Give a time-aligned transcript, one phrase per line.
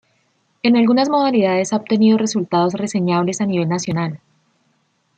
[0.63, 4.19] En algunas modalidades ha obtenido resultados reseñables a nivel nacional.